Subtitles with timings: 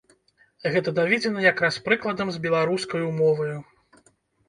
[0.75, 3.55] Гэта даведзена якраз прыкладам з беларускаю моваю.